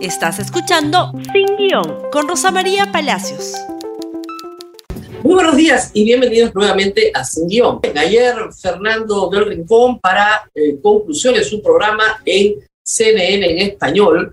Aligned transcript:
Estás 0.00 0.38
escuchando 0.38 1.10
Sin 1.32 1.56
Guión 1.56 2.08
con 2.12 2.28
Rosa 2.28 2.52
María 2.52 2.92
Palacios. 2.92 3.54
Muy 5.24 5.34
buenos 5.34 5.56
días 5.56 5.90
y 5.92 6.04
bienvenidos 6.04 6.54
nuevamente 6.54 7.10
a 7.12 7.24
Sin 7.24 7.48
Guión. 7.48 7.80
Ayer 7.96 8.36
Fernando 8.52 9.28
del 9.28 9.46
Rincón 9.46 9.98
para 9.98 10.48
eh, 10.54 10.78
conclusiones, 10.80 11.52
un 11.52 11.62
programa 11.62 12.22
en 12.24 12.64
CNN 12.80 13.50
en 13.50 13.58
español, 13.58 14.32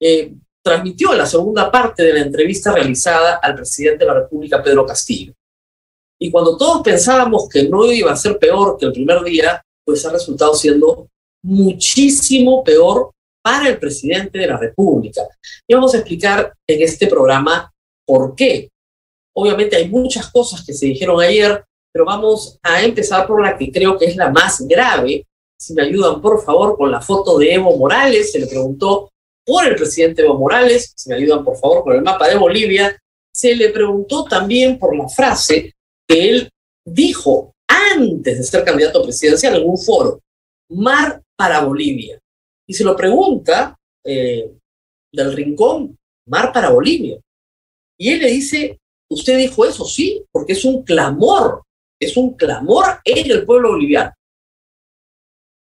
eh, 0.00 0.32
transmitió 0.62 1.12
la 1.12 1.26
segunda 1.26 1.70
parte 1.70 2.02
de 2.02 2.14
la 2.14 2.20
entrevista 2.20 2.72
realizada 2.72 3.40
al 3.42 3.56
presidente 3.56 4.06
de 4.06 4.10
la 4.10 4.20
República, 4.20 4.62
Pedro 4.62 4.86
Castillo. 4.86 5.34
Y 6.18 6.30
cuando 6.30 6.56
todos 6.56 6.80
pensábamos 6.80 7.46
que 7.50 7.68
no 7.68 7.92
iba 7.92 8.10
a 8.10 8.16
ser 8.16 8.38
peor 8.38 8.78
que 8.78 8.86
el 8.86 8.92
primer 8.92 9.22
día, 9.22 9.62
pues 9.84 10.06
ha 10.06 10.12
resultado 10.12 10.54
siendo 10.54 11.08
muchísimo 11.42 12.64
peor 12.64 13.13
para 13.44 13.68
el 13.68 13.78
presidente 13.78 14.38
de 14.38 14.46
la 14.46 14.56
República. 14.56 15.20
Y 15.68 15.74
vamos 15.74 15.92
a 15.92 15.98
explicar 15.98 16.54
en 16.66 16.82
este 16.82 17.06
programa 17.06 17.70
por 18.06 18.34
qué. 18.34 18.70
Obviamente 19.36 19.76
hay 19.76 19.88
muchas 19.88 20.30
cosas 20.30 20.64
que 20.64 20.72
se 20.72 20.86
dijeron 20.86 21.20
ayer, 21.20 21.62
pero 21.92 22.06
vamos 22.06 22.58
a 22.62 22.82
empezar 22.82 23.26
por 23.26 23.42
la 23.42 23.58
que 23.58 23.70
creo 23.70 23.98
que 23.98 24.06
es 24.06 24.16
la 24.16 24.30
más 24.30 24.62
grave. 24.66 25.26
Si 25.58 25.74
me 25.74 25.82
ayudan, 25.82 26.22
por 26.22 26.42
favor, 26.42 26.78
con 26.78 26.90
la 26.90 27.02
foto 27.02 27.36
de 27.36 27.52
Evo 27.52 27.76
Morales, 27.76 28.32
se 28.32 28.38
le 28.38 28.46
preguntó 28.46 29.10
por 29.44 29.66
el 29.66 29.76
presidente 29.76 30.22
Evo 30.22 30.38
Morales, 30.38 30.94
si 30.96 31.10
me 31.10 31.16
ayudan, 31.16 31.44
por 31.44 31.58
favor, 31.58 31.84
con 31.84 31.94
el 31.94 32.02
mapa 32.02 32.26
de 32.28 32.36
Bolivia, 32.36 32.98
se 33.30 33.54
le 33.54 33.68
preguntó 33.68 34.24
también 34.24 34.78
por 34.78 34.96
la 34.96 35.06
frase 35.08 35.74
que 36.08 36.30
él 36.30 36.50
dijo 36.86 37.52
antes 37.68 38.38
de 38.38 38.44
ser 38.44 38.64
candidato 38.64 39.02
presidencial 39.02 39.56
en 39.56 39.68
un 39.68 39.76
foro, 39.76 40.20
Mar 40.70 41.20
para 41.36 41.62
Bolivia 41.62 42.18
y 42.66 42.74
se 42.74 42.84
lo 42.84 42.96
pregunta 42.96 43.78
eh, 44.04 44.50
del 45.12 45.32
rincón, 45.32 45.96
Mar 46.26 46.52
para 46.52 46.70
Bolivia. 46.70 47.20
Y 47.98 48.10
él 48.10 48.20
le 48.20 48.30
dice, 48.30 48.80
¿usted 49.10 49.38
dijo 49.38 49.64
eso? 49.64 49.84
Sí, 49.84 50.24
porque 50.32 50.54
es 50.54 50.64
un 50.64 50.82
clamor, 50.82 51.62
es 52.00 52.16
un 52.16 52.34
clamor 52.34 53.00
en 53.04 53.30
el 53.30 53.44
pueblo 53.44 53.70
boliviano. 53.70 54.12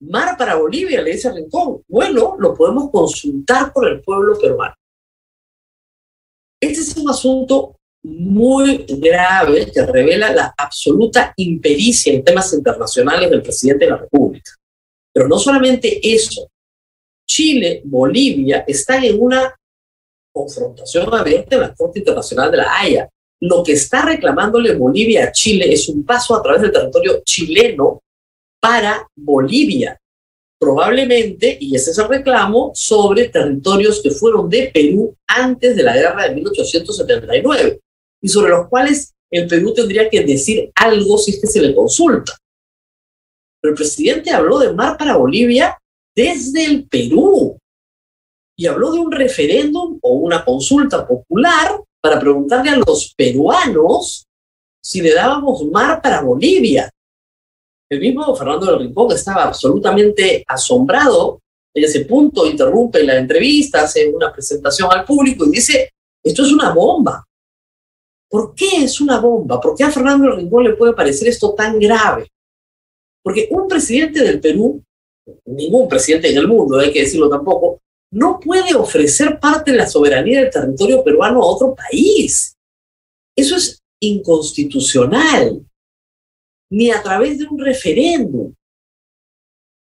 Mar 0.01 0.37
para 0.37 0.57
Bolivia, 0.57 1.01
le 1.01 1.13
dice 1.13 1.33
Rincón. 1.33 1.83
Bueno, 1.89 2.37
lo 2.39 2.55
podemos 2.55 2.91
consultar 2.91 3.73
por 3.73 3.89
el 3.89 4.03
pueblo 4.03 4.39
peruano. 4.39 4.75
Este 6.61 6.81
es 6.81 6.97
un 6.97 7.09
asunto 7.09 7.77
muy 8.03 8.85
grave 8.87 9.71
que 9.73 9.85
revela 9.85 10.33
la 10.33 10.55
absoluta 10.57 11.33
impericia 11.37 12.13
en 12.13 12.23
temas 12.23 12.53
internacionales 12.53 13.31
del 13.31 13.43
presidente 13.43 13.87
de 13.87 13.91
la 13.91 13.97
República. 13.97 14.53
Pero 15.13 15.27
no 15.27 15.39
solamente 15.39 16.01
eso, 16.03 16.51
Chile, 17.27 17.83
Bolivia 17.85 18.65
están 18.67 19.05
en 19.05 19.21
una 19.21 19.55
confrontación 20.33 21.13
abierta 21.15 21.57
en 21.57 21.63
la 21.63 21.75
Corte 21.75 22.01
Internacional 22.01 22.51
de 22.51 22.57
la 22.57 22.81
Haya. 22.81 23.09
Lo 23.41 23.63
que 23.63 23.73
está 23.73 24.03
reclamándole 24.03 24.75
Bolivia 24.75 25.25
a 25.25 25.33
Chile 25.33 25.73
es 25.73 25.89
un 25.89 26.05
paso 26.05 26.35
a 26.35 26.43
través 26.43 26.63
del 26.63 26.73
territorio 26.73 27.23
chileno 27.25 28.03
para 28.61 29.07
Bolivia. 29.15 29.99
Probablemente, 30.59 31.59
y 31.61 31.77
ese 31.77 31.91
es 31.91 31.99
el 31.99 32.09
reclamo, 32.09 32.73
sobre 32.75 33.29
territorios 33.29 34.01
que 34.03 34.11
fueron 34.11 34.49
de 34.49 34.71
Perú 34.73 35.15
antes 35.27 35.77
de 35.77 35.83
la 35.83 35.95
guerra 35.95 36.29
de 36.29 36.35
1879 36.37 37.81
y 38.23 38.29
sobre 38.29 38.51
los 38.51 38.69
cuales 38.69 39.13
el 39.31 39.47
Perú 39.47 39.75
tendría 39.75 40.09
que 40.09 40.25
decir 40.25 40.71
algo 40.75 41.19
si 41.19 41.33
es 41.33 41.41
que 41.41 41.47
se 41.47 41.61
le 41.61 41.75
consulta. 41.75 42.33
Pero 43.61 43.73
el 43.73 43.77
presidente 43.77 44.31
habló 44.31 44.59
de 44.59 44.73
mar 44.73 44.97
para 44.97 45.17
Bolivia 45.17 45.77
desde 46.15 46.65
el 46.65 46.89
Perú 46.89 47.59
y 48.57 48.67
habló 48.67 48.93
de 48.93 49.01
un 49.01 49.11
referéndum 49.11 49.99
o 50.01 50.15
una 50.15 50.45
consulta 50.45 51.07
popular 51.07 51.81
para 52.01 52.21
preguntarle 52.21 52.71
a 52.71 52.77
los 52.77 53.13
peruanos 53.17 54.27
si 54.83 55.01
le 55.01 55.15
dábamos 55.15 55.65
mar 55.65 56.01
para 56.01 56.21
Bolivia. 56.21 56.91
El 57.91 58.01
mismo 58.01 58.35
Fernando 58.37 58.67
del 58.67 58.81
Rincón 58.81 59.13
estaba 59.13 59.45
absolutamente 59.45 60.45
asombrado. 60.47 61.41
En 61.75 61.85
ese 61.85 62.05
punto 62.05 62.47
interrumpe 62.47 63.03
la 63.03 63.17
entrevista, 63.17 63.83
hace 63.83 64.09
una 64.09 64.33
presentación 64.33 64.93
al 64.93 65.05
público 65.05 65.47
y 65.47 65.51
dice, 65.51 65.91
esto 66.23 66.43
es 66.43 66.53
una 66.53 66.73
bomba. 66.73 67.25
¿Por 68.29 68.55
qué 68.55 68.85
es 68.85 69.01
una 69.01 69.19
bomba? 69.19 69.61
¿Por 69.61 69.75
qué 69.75 69.85
a 69.85 69.91
Fernando 69.91 70.27
del 70.27 70.37
Rincón 70.37 70.65
le 70.65 70.75
puede 70.75 70.93
parecer 70.93 71.29
esto 71.29 71.55
tan 71.55 71.79
grave? 71.79 72.29
Porque 73.23 73.49
un 73.51 73.67
presidente 73.67 74.23
del 74.23 74.41
Perú 74.41 74.84
ningún 75.45 75.89
presidente 75.89 76.31
en 76.31 76.39
el 76.39 76.49
mundo, 76.49 76.79
hay 76.79 76.93
que 76.93 77.01
decirlo 77.03 77.29
tampoco, 77.29 77.81
no 78.13 78.39
puede 78.39 78.75
ofrecer 78.75 79.39
parte 79.41 79.73
de 79.73 79.79
la 79.79 79.87
soberanía 79.87 80.41
del 80.41 80.51
territorio 80.51 81.03
peruano 81.03 81.43
a 81.43 81.47
otro 81.47 81.75
país. 81.75 82.57
Eso 83.37 83.57
es 83.57 83.83
inconstitucional, 84.01 85.67
ni 86.71 86.91
a 86.91 87.03
través 87.03 87.39
de 87.39 87.47
un 87.47 87.59
referéndum. 87.59 88.55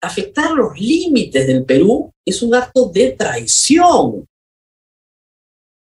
Afectar 0.00 0.52
los 0.52 0.78
límites 0.78 1.46
del 1.46 1.64
Perú 1.64 2.10
es 2.26 2.42
un 2.42 2.54
acto 2.54 2.88
de 2.88 3.12
traición. 3.12 4.26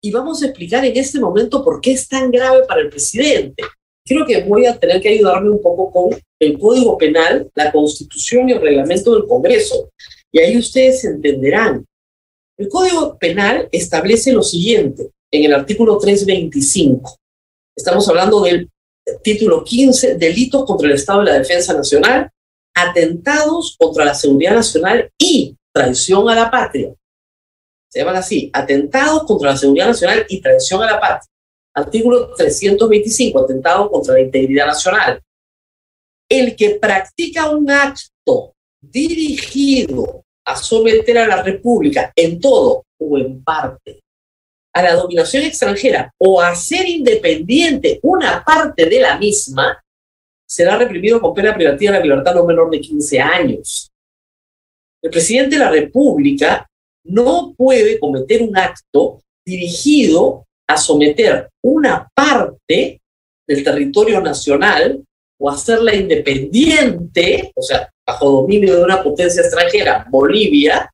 Y 0.02 0.12
vamos 0.12 0.42
a 0.42 0.48
explicar 0.48 0.86
en 0.86 0.96
este 0.98 1.20
momento 1.20 1.64
por 1.64 1.82
qué 1.82 1.92
es 1.92 2.08
tan 2.08 2.32
grave 2.32 2.66
para 2.66 2.82
el 2.82 2.90
presidente 2.90 3.64
creo 4.10 4.26
que 4.26 4.44
voy 4.44 4.66
a 4.66 4.78
tener 4.78 5.00
que 5.02 5.10
ayudarme 5.10 5.52
un 5.52 5.62
poco 5.62 5.92
con 5.92 6.20
el 6.40 6.58
Código 6.58 6.98
Penal, 6.98 7.52
la 7.54 7.72
Constitución 7.72 8.50
y 8.50 8.54
el 8.54 8.62
reglamento 8.62 9.14
del 9.14 9.28
Congreso. 9.28 9.92
Y 10.32 10.40
ahí 10.40 10.58
ustedes 10.58 11.04
entenderán. 11.04 11.86
El 12.58 12.70
Código 12.70 13.18
Penal 13.18 13.68
establece 13.72 14.32
lo 14.32 14.42
siguiente 14.42 15.12
en 15.32 15.44
el 15.44 15.54
artículo 15.54 15.98
325. 15.98 17.18
Estamos 17.76 18.08
hablando 18.10 18.42
del 18.42 18.70
título 19.24 19.64
15, 19.64 20.16
delitos 20.16 20.66
contra 20.66 20.88
el 20.88 20.96
Estado 20.96 21.24
y 21.24 21.26
la 21.26 21.40
Defensa 21.40 21.74
Nacional, 21.74 22.30
atentados 22.76 23.76
contra 23.78 24.06
la 24.06 24.14
seguridad 24.14 24.56
nacional 24.56 25.10
y 25.18 25.56
traición 25.74 26.30
a 26.30 26.36
la 26.36 26.52
patria. 26.52 26.94
Se 27.92 28.00
llaman 28.00 28.18
así, 28.18 28.50
atentados 28.54 29.24
contra 29.24 29.52
la 29.52 29.58
seguridad 29.58 29.88
nacional 29.88 30.26
y 30.30 30.42
traición 30.42 30.84
a 30.84 30.92
la 30.92 31.00
patria. 31.00 31.30
Artículo 31.74 32.34
325, 32.36 33.40
atentado 33.40 33.90
contra 33.90 34.14
la 34.16 34.22
integridad 34.22 34.68
nacional. 34.68 35.22
El 36.30 36.56
que 36.56 36.72
practica 36.76 37.50
un 37.50 37.70
acto 37.72 38.54
dirigido 38.80 40.24
a 40.46 40.56
someter 40.56 41.18
a 41.18 41.28
la 41.28 41.42
República 41.42 42.14
en 42.16 42.40
todo 42.40 42.86
o 43.00 43.18
en 43.18 43.44
parte 43.44 44.00
a 44.74 44.84
la 44.84 44.94
dominación 44.96 45.44
extranjera 45.44 46.14
o 46.18 46.42
a 46.42 46.56
ser 46.56 46.88
independiente 46.88 48.00
una 48.04 48.44
parte 48.44 48.86
de 48.86 49.00
la 49.00 49.18
misma, 49.18 49.84
será 50.48 50.78
reprimido 50.78 51.20
con 51.20 51.34
pena 51.34 51.54
privativa 51.54 51.94
de 51.94 52.00
la 52.00 52.04
libertad 52.04 52.36
no 52.36 52.46
menor 52.46 52.70
de 52.70 52.80
15 52.80 53.20
años. 53.20 53.92
El 55.02 55.12
presidente 55.12 55.56
de 55.58 55.64
la 55.64 55.72
República 55.72 56.68
no 57.06 57.54
puede 57.56 58.00
cometer 58.00 58.42
un 58.42 58.58
acto 58.58 59.22
dirigido 59.46 60.46
a 60.68 60.78
someter 60.78 61.50
una 61.64 62.08
parte 62.14 63.02
del 63.48 63.64
territorio 63.64 64.22
nacional 64.22 65.04
o 65.40 65.50
hacerla 65.50 65.96
independiente, 65.96 67.52
o 67.56 67.62
sea, 67.62 67.90
bajo 68.06 68.30
dominio 68.42 68.76
de 68.76 68.84
una 68.84 69.02
potencia 69.02 69.42
extranjera, 69.42 70.06
Bolivia, 70.10 70.92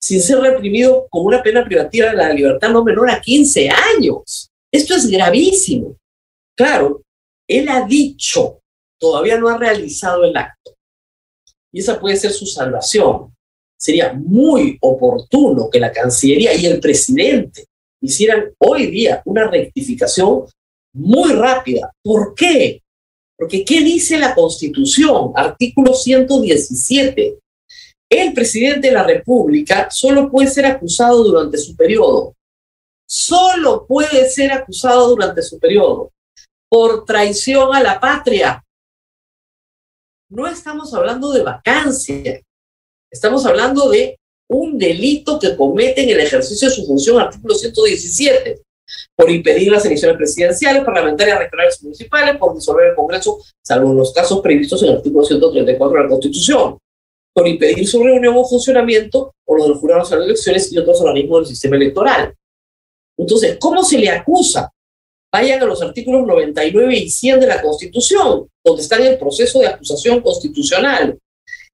sin 0.00 0.20
ser 0.20 0.40
reprimido 0.40 1.06
con 1.10 1.24
una 1.26 1.42
pena 1.42 1.64
privativa 1.64 2.10
de 2.10 2.16
la 2.16 2.32
libertad 2.32 2.70
no 2.70 2.84
menor 2.84 3.10
a 3.10 3.20
15 3.20 3.68
años. 3.70 4.50
Esto 4.72 4.94
es 4.94 5.08
gravísimo. 5.08 5.96
Claro, 6.56 7.02
él 7.48 7.68
ha 7.68 7.86
dicho, 7.86 8.60
todavía 8.98 9.38
no 9.38 9.48
ha 9.48 9.56
realizado 9.56 10.24
el 10.24 10.36
acto. 10.36 10.74
Y 11.72 11.80
esa 11.80 12.00
puede 12.00 12.16
ser 12.16 12.32
su 12.32 12.46
salvación. 12.46 13.34
Sería 13.78 14.12
muy 14.12 14.76
oportuno 14.80 15.70
que 15.70 15.78
la 15.78 15.92
Cancillería 15.92 16.54
y 16.54 16.66
el 16.66 16.80
presidente 16.80 17.66
hicieran 18.00 18.52
hoy 18.58 18.86
día 18.86 19.22
una 19.24 19.48
rectificación 19.48 20.44
muy 20.94 21.32
rápida. 21.32 21.92
¿Por 22.02 22.34
qué? 22.34 22.82
Porque 23.38 23.64
¿qué 23.64 23.80
dice 23.82 24.18
la 24.18 24.34
Constitución? 24.34 25.32
Artículo 25.36 25.94
117. 25.94 27.38
El 28.10 28.32
presidente 28.34 28.88
de 28.88 28.94
la 28.94 29.04
República 29.04 29.88
solo 29.90 30.28
puede 30.28 30.48
ser 30.48 30.66
acusado 30.66 31.22
durante 31.22 31.56
su 31.56 31.76
periodo. 31.76 32.34
Solo 33.08 33.86
puede 33.86 34.28
ser 34.28 34.50
acusado 34.50 35.08
durante 35.10 35.42
su 35.42 35.58
periodo 35.58 36.10
por 36.68 37.04
traición 37.04 37.74
a 37.74 37.82
la 37.82 38.00
patria. 38.00 38.64
No 40.30 40.46
estamos 40.46 40.92
hablando 40.92 41.30
de 41.30 41.42
vacancia. 41.42 42.42
Estamos 43.10 43.46
hablando 43.46 43.88
de 43.88 44.18
un 44.50 44.78
delito 44.78 45.38
que 45.38 45.56
comete 45.56 46.02
en 46.02 46.10
el 46.10 46.20
ejercicio 46.20 46.68
de 46.68 46.74
su 46.74 46.86
función, 46.86 47.20
artículo 47.20 47.54
117, 47.54 48.62
por 49.14 49.30
impedir 49.30 49.70
las 49.70 49.84
elecciones 49.84 50.16
presidenciales, 50.16 50.84
parlamentarias, 50.84 51.38
regionales 51.38 51.78
y 51.80 51.84
municipales, 51.84 52.36
por 52.36 52.54
disolver 52.54 52.88
el 52.88 52.94
Congreso, 52.94 53.38
salvo 53.62 53.92
los 53.92 54.12
casos 54.12 54.40
previstos 54.40 54.82
en 54.82 54.90
el 54.90 54.96
artículo 54.96 55.24
134 55.24 55.96
de 55.96 56.02
la 56.04 56.10
Constitución. 56.10 56.78
por 57.34 57.46
impedir 57.46 57.86
su 57.86 58.02
reunión 58.02 58.34
o 58.36 58.44
funcionamiento 58.44 59.32
o 59.46 59.56
lo 59.56 59.62
de 59.62 59.68
los 59.68 59.78
jurados 59.78 60.10
de 60.10 60.16
elecciones 60.16 60.72
y 60.72 60.78
otros 60.78 61.00
organismos 61.00 61.40
del 61.40 61.46
sistema 61.46 61.76
electoral. 61.76 62.34
Entonces, 63.16 63.58
¿cómo 63.60 63.84
se 63.84 63.98
le 63.98 64.10
acusa? 64.10 64.72
Vayan 65.32 65.62
a 65.62 65.66
los 65.66 65.80
artículos 65.82 66.26
99 66.26 66.96
y 66.96 67.08
100 67.08 67.40
de 67.40 67.46
la 67.46 67.62
Constitución, 67.62 68.48
donde 68.64 68.82
está 68.82 68.96
en 68.96 69.06
el 69.06 69.18
proceso 69.18 69.60
de 69.60 69.68
acusación 69.68 70.20
constitucional. 70.20 71.16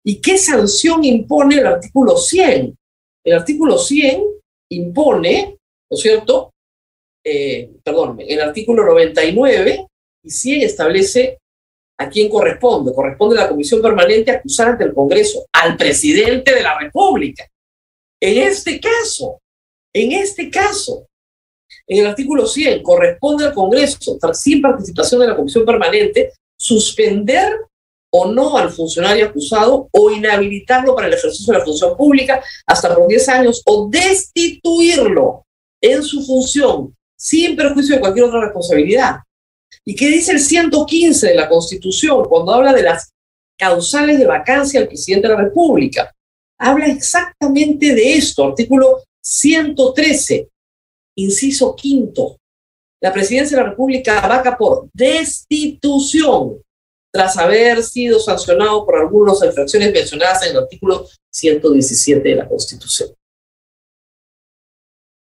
¿Y 0.05 0.21
qué 0.21 0.37
sanción 0.37 1.05
impone 1.05 1.57
el 1.59 1.67
artículo 1.67 2.17
100? 2.17 2.77
El 3.25 3.33
artículo 3.33 3.79
100 3.79 4.23
impone, 4.71 5.57
¿no 5.91 5.95
es 5.95 6.01
cierto? 6.01 6.53
Eh, 7.25 7.71
perdón, 7.83 8.19
el 8.21 8.41
artículo 8.41 8.85
99 8.85 9.87
y 10.23 10.31
100 10.31 10.63
establece 10.63 11.39
a 11.99 12.09
quién 12.09 12.29
corresponde. 12.29 12.93
Corresponde 12.93 13.39
a 13.39 13.45
la 13.45 13.49
Comisión 13.49 13.81
Permanente 13.81 14.31
acusar 14.31 14.69
ante 14.69 14.85
el 14.85 14.95
Congreso 14.95 15.47
al 15.53 15.77
presidente 15.77 16.55
de 16.55 16.63
la 16.63 16.79
República. 16.79 17.49
En 18.21 18.43
este 18.43 18.81
caso, 18.81 19.41
en 19.93 20.13
este 20.13 20.51
caso, 20.51 21.07
en 21.87 22.01
el 22.01 22.07
artículo 22.07 22.47
100, 22.47 22.83
corresponde 22.83 23.47
al 23.47 23.55
Congreso, 23.55 24.19
sin 24.33 24.61
participación 24.61 25.21
de 25.21 25.29
la 25.29 25.37
Comisión 25.37 25.65
Permanente, 25.65 26.33
suspender 26.57 27.53
o 28.11 28.27
no 28.27 28.57
al 28.57 28.71
funcionario 28.71 29.27
acusado 29.27 29.89
o 29.91 30.11
inhabilitarlo 30.11 30.95
para 30.95 31.09
el 31.09 31.15
ejercicio 31.15 31.53
de 31.53 31.59
la 31.59 31.65
función 31.65 31.97
pública 31.97 32.43
hasta 32.67 32.95
por 32.95 33.09
10 33.09 33.29
años 33.29 33.63
o 33.67 33.89
destituirlo 33.91 35.45
en 35.81 36.03
su 36.03 36.25
función 36.25 36.95
sin 37.25 37.57
perjuicio 37.57 37.95
de 37.95 38.01
cualquier 38.03 38.27
otra 38.27 38.43
responsabilidad. 38.43 39.17
¿Y 39.83 39.95
qué 39.95 40.09
dice 40.09 40.33
el 40.33 40.41
115 40.41 41.29
de 41.29 41.35
la 41.35 41.49
Constitución 41.49 42.23
cuando 42.27 42.53
habla 42.53 42.75
de 42.75 42.83
las 42.83 43.13
causales 43.59 44.19
de 44.19 44.27
vacancia 44.27 44.79
del 44.79 44.91
presidente 44.91 45.29
de 45.29 45.35
la 45.35 45.41
República? 45.45 46.15
Habla 46.59 46.87
exactamente 46.87 47.95
de 47.95 48.15
esto, 48.15 48.45
artículo 48.45 49.03
113, 49.23 50.49
inciso 51.17 51.75
quinto. 51.75 52.37
La 53.01 53.13
presidencia 53.13 53.57
de 53.57 53.63
la 53.63 53.71
República 53.71 54.27
vaca 54.27 54.57
por 54.59 54.91
destitución 54.93 56.63
tras 57.11 57.39
haber 57.39 57.83
sido 57.83 58.21
sancionado 58.21 58.85
por 58.85 58.97
algunas 58.97 59.43
infracciones 59.43 59.93
mencionadas 59.93 60.45
en 60.45 60.51
el 60.51 60.59
artículo 60.59 61.09
117 61.31 62.29
de 62.29 62.35
la 62.35 62.49
Constitución. 62.49 63.15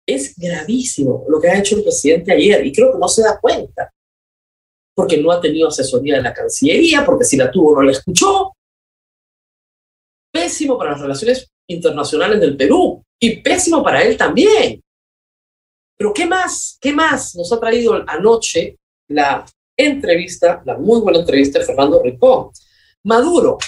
Es 0.08 0.34
gravísimo 0.36 1.26
lo 1.28 1.40
que 1.40 1.48
ha 1.48 1.58
hecho 1.58 1.76
el 1.76 1.82
presidente 1.82 2.32
ayer 2.32 2.64
y 2.64 2.72
creo 2.72 2.92
que 2.92 2.98
no 2.98 3.08
se 3.08 3.22
da 3.22 3.38
cuenta, 3.38 3.92
porque 4.94 5.18
no 5.18 5.30
ha 5.30 5.40
tenido 5.40 5.68
asesoría 5.68 6.16
de 6.16 6.22
la 6.22 6.32
Cancillería, 6.32 7.04
porque 7.04 7.24
si 7.24 7.36
la 7.36 7.50
tuvo 7.50 7.74
no 7.74 7.82
la 7.82 7.92
escuchó. 7.92 8.52
Pésimo 10.32 10.78
para 10.78 10.92
las 10.92 11.00
relaciones 11.00 11.50
internacionales 11.68 12.40
del 12.40 12.56
Perú 12.56 13.04
y 13.20 13.40
pésimo 13.40 13.82
para 13.82 14.02
él 14.02 14.16
también. 14.16 14.82
Pero 15.96 16.14
¿qué 16.14 16.26
más? 16.26 16.78
¿Qué 16.80 16.92
más 16.92 17.34
nos 17.34 17.52
ha 17.52 17.60
traído 17.60 18.02
anoche 18.06 18.76
la 19.08 19.44
entrevista, 19.78 20.62
la 20.64 20.76
muy 20.76 21.00
buena 21.00 21.20
entrevista 21.20 21.58
de 21.58 21.64
Fernando 21.64 22.02
Ricón. 22.02 22.50
Maduro, 23.04 23.58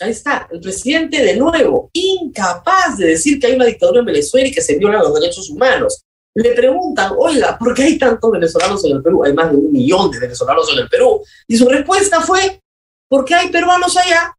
ahí 0.00 0.10
está, 0.10 0.48
el 0.50 0.60
presidente 0.60 1.22
de 1.22 1.36
nuevo, 1.36 1.90
incapaz 1.92 2.98
de 2.98 3.08
decir 3.08 3.38
que 3.38 3.46
hay 3.46 3.54
una 3.54 3.66
dictadura 3.66 4.00
en 4.00 4.06
Venezuela 4.06 4.48
y 4.48 4.52
que 4.52 4.60
se 4.60 4.76
violan 4.76 5.02
los 5.02 5.14
derechos 5.14 5.48
humanos. 5.50 6.02
Le 6.34 6.52
preguntan, 6.52 7.12
oiga, 7.16 7.56
¿por 7.58 7.74
qué 7.74 7.84
hay 7.84 7.98
tantos 7.98 8.30
venezolanos 8.30 8.84
en 8.84 8.96
el 8.96 9.02
Perú? 9.02 9.24
Hay 9.24 9.32
más 9.32 9.50
de 9.50 9.56
un 9.56 9.70
millón 9.70 10.10
de 10.10 10.18
venezolanos 10.18 10.68
en 10.72 10.80
el 10.80 10.88
Perú. 10.88 11.22
Y 11.46 11.56
su 11.56 11.68
respuesta 11.68 12.20
fue, 12.20 12.60
¿por 13.08 13.24
qué 13.24 13.34
hay 13.34 13.50
peruanos 13.50 13.96
allá? 13.96 14.36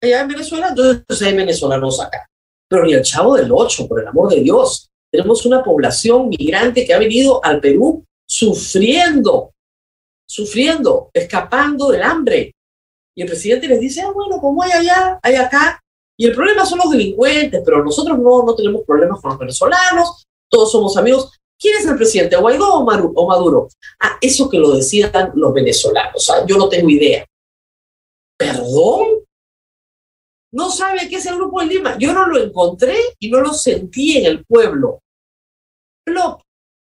Allá 0.00 0.20
en 0.20 0.28
Venezuela, 0.28 0.68
entonces 0.68 1.22
hay 1.26 1.34
venezolanos 1.34 2.00
acá. 2.00 2.26
Pero 2.68 2.84
ni 2.84 2.94
el 2.94 3.02
chavo 3.02 3.36
del 3.36 3.50
Ocho, 3.52 3.86
por 3.86 4.00
el 4.00 4.08
amor 4.08 4.30
de 4.32 4.40
Dios. 4.40 4.88
Tenemos 5.12 5.44
una 5.44 5.62
población 5.62 6.28
migrante 6.30 6.86
que 6.86 6.94
ha 6.94 6.98
venido 6.98 7.44
al 7.44 7.60
Perú 7.60 8.04
sufriendo 8.26 9.52
sufriendo, 10.28 11.10
escapando 11.12 11.90
del 11.90 12.02
hambre. 12.02 12.54
Y 13.18 13.22
el 13.22 13.26
presidente 13.26 13.66
les 13.66 13.80
dice, 13.80 14.00
ah, 14.02 14.12
bueno, 14.12 14.40
como 14.40 14.62
hay 14.62 14.70
allá, 14.70 15.18
hay 15.20 15.34
acá. 15.34 15.82
Y 16.16 16.26
el 16.26 16.36
problema 16.36 16.64
son 16.64 16.78
los 16.78 16.90
delincuentes, 16.92 17.60
pero 17.64 17.82
nosotros 17.82 18.16
no, 18.16 18.44
no 18.44 18.54
tenemos 18.54 18.82
problemas 18.86 19.20
con 19.20 19.30
los 19.30 19.40
venezolanos, 19.40 20.24
todos 20.48 20.70
somos 20.70 20.96
amigos. 20.96 21.32
¿Quién 21.58 21.78
es 21.78 21.86
el 21.86 21.96
presidente, 21.96 22.36
Guaidó 22.36 22.74
o 22.74 23.26
Maduro? 23.26 23.68
Ah, 23.98 24.16
eso 24.20 24.48
que 24.48 24.60
lo 24.60 24.70
decidan 24.70 25.32
los 25.34 25.52
venezolanos, 25.52 26.30
yo 26.46 26.56
no 26.56 26.68
tengo 26.68 26.88
idea. 26.90 27.26
¿Perdón? 28.38 29.24
No 30.52 30.70
sabe 30.70 31.08
qué 31.08 31.16
es 31.16 31.26
el 31.26 31.34
Grupo 31.34 31.58
de 31.58 31.66
Lima. 31.66 31.98
Yo 31.98 32.12
no 32.12 32.24
lo 32.24 32.40
encontré 32.40 32.96
y 33.18 33.32
no 33.32 33.40
lo 33.40 33.52
sentí 33.52 34.18
en 34.18 34.26
el 34.26 34.44
pueblo. 34.44 35.00
Plop, 36.04 36.40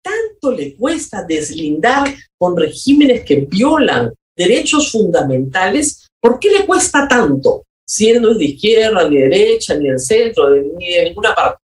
tanto 0.03 0.51
le 0.51 0.75
cuesta 0.75 1.23
deslindar 1.23 2.13
con 2.37 2.55
regímenes 2.55 3.25
que 3.25 3.37
violan 3.37 4.13
derechos 4.37 4.91
fundamentales, 4.91 6.08
¿por 6.21 6.39
qué 6.39 6.51
le 6.51 6.65
cuesta 6.65 7.07
tanto? 7.07 7.65
Si 7.85 8.09
es 8.09 8.21
de 8.21 8.45
izquierda, 8.45 9.07
ni 9.09 9.17
de 9.17 9.29
derecha, 9.29 9.75
ni 9.75 9.89
del 9.89 9.99
centro, 9.99 10.49
ni 10.49 10.93
de 10.93 11.05
ninguna 11.05 11.33
parte. 11.33 11.61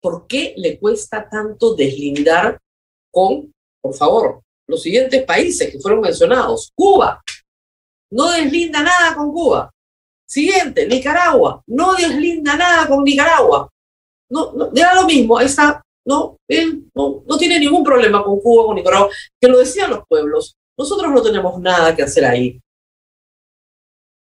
¿Por 0.00 0.26
qué 0.26 0.54
le 0.56 0.78
cuesta 0.78 1.28
tanto 1.28 1.74
deslindar 1.74 2.58
con, 3.10 3.52
por 3.80 3.94
favor, 3.94 4.42
los 4.68 4.82
siguientes 4.82 5.24
países 5.24 5.70
que 5.70 5.80
fueron 5.80 6.00
mencionados? 6.00 6.70
Cuba. 6.74 7.22
No 8.12 8.30
deslinda 8.30 8.82
nada 8.82 9.14
con 9.16 9.32
Cuba. 9.32 9.70
Siguiente, 10.26 10.86
Nicaragua. 10.86 11.62
No 11.66 11.94
deslinda 11.94 12.56
nada 12.56 12.86
con 12.86 13.02
Nicaragua. 13.02 13.70
No, 14.30 14.52
no, 14.52 14.70
era 14.74 14.94
lo 14.94 15.06
mismo. 15.06 15.38
Ahí 15.38 15.46
está 15.46 15.82
no, 16.08 16.38
él 16.48 16.90
no, 16.94 17.22
tiene 17.38 17.60
ningún 17.60 17.84
problema 17.84 18.24
con 18.24 18.40
Cuba, 18.40 18.64
con 18.64 18.76
Nicaragua, 18.76 19.10
que 19.38 19.46
lo 19.46 19.58
decían 19.58 19.90
los 19.90 20.06
pueblos. 20.08 20.56
Nosotros 20.78 21.10
no 21.10 21.20
tenemos 21.20 21.60
nada 21.60 21.94
que 21.94 22.02
hacer 22.02 22.24
ahí. 22.24 22.60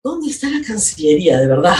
¿Dónde 0.03 0.31
está 0.31 0.49
la 0.49 0.65
Cancillería, 0.65 1.39
de 1.39 1.47
verdad? 1.47 1.77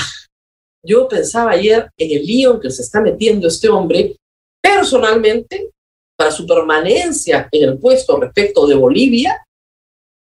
Yo 0.85 1.07
pensaba 1.07 1.51
ayer 1.51 1.89
en 1.97 2.17
el 2.17 2.25
lío 2.25 2.53
en 2.53 2.59
que 2.61 2.69
se 2.69 2.83
está 2.83 3.01
metiendo 3.01 3.47
este 3.47 3.69
hombre 3.69 4.15
personalmente 4.61 5.71
para 6.15 6.31
su 6.31 6.45
permanencia 6.45 7.49
en 7.51 7.69
el 7.69 7.79
puesto 7.79 8.19
respecto 8.19 8.67
de 8.67 8.75
Bolivia 8.75 9.43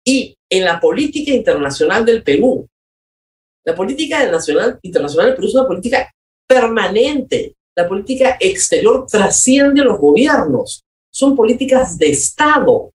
y 0.04 0.36
en 0.50 0.66
la 0.66 0.80
política 0.80 1.32
internacional 1.32 2.04
del 2.04 2.24
Perú. 2.24 2.68
La 3.64 3.76
política 3.76 4.30
nacional, 4.32 4.80
internacional 4.82 5.28
del 5.28 5.36
Perú 5.36 5.48
es 5.48 5.56
una 5.56 5.68
política 5.68 6.12
permanente, 6.48 7.56
la 7.76 7.88
política 7.88 8.38
exterior 8.40 9.06
trasciende 9.08 9.84
los 9.84 10.00
gobiernos, 10.00 10.84
son 11.12 11.36
políticas 11.36 11.98
de 11.98 12.10
Estado. 12.10 12.92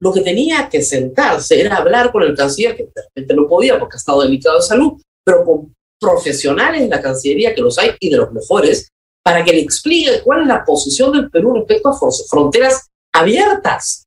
Lo 0.00 0.12
que 0.12 0.20
tenía 0.22 0.68
que 0.68 0.82
sentarse 0.82 1.60
era 1.60 1.76
hablar 1.76 2.10
con 2.10 2.22
el 2.22 2.34
canciller, 2.34 2.76
que 2.76 2.84
de 2.84 3.02
repente 3.02 3.34
no 3.34 3.46
podía 3.46 3.78
porque 3.78 3.96
ha 3.96 3.98
estado 3.98 4.22
delicado 4.22 4.56
de 4.56 4.62
salud, 4.62 5.00
pero 5.24 5.44
con 5.44 5.74
profesionales 6.00 6.82
en 6.82 6.90
la 6.90 7.02
Cancillería, 7.02 7.54
que 7.54 7.60
los 7.60 7.78
hay 7.78 7.90
y 8.00 8.08
de 8.08 8.16
los 8.16 8.32
mejores, 8.32 8.88
para 9.22 9.44
que 9.44 9.52
le 9.52 9.60
explique 9.60 10.22
cuál 10.22 10.42
es 10.42 10.46
la 10.46 10.64
posición 10.64 11.12
del 11.12 11.30
Perú 11.30 11.54
respecto 11.54 11.90
a 11.90 11.98
fronteras 12.28 12.88
abiertas. 13.12 14.06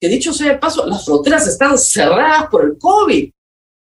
Que 0.00 0.08
dicho 0.08 0.32
sea 0.32 0.52
de 0.52 0.58
paso, 0.58 0.84
las 0.86 1.04
fronteras 1.04 1.46
están 1.46 1.78
cerradas 1.78 2.48
por 2.50 2.64
el 2.64 2.76
COVID. 2.76 3.30